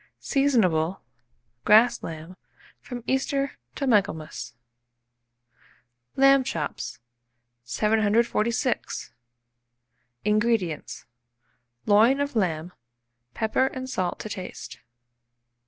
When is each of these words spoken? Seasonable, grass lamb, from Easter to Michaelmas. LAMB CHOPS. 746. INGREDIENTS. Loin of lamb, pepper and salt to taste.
Seasonable, 0.19 0.99
grass 1.63 2.01
lamb, 2.01 2.35
from 2.79 3.03
Easter 3.05 3.59
to 3.75 3.85
Michaelmas. 3.85 4.55
LAMB 6.17 6.43
CHOPS. 6.43 6.97
746. 7.65 9.13
INGREDIENTS. 10.25 11.05
Loin 11.85 12.19
of 12.19 12.35
lamb, 12.35 12.73
pepper 13.35 13.67
and 13.67 13.87
salt 13.87 14.17
to 14.21 14.27
taste. 14.29 14.79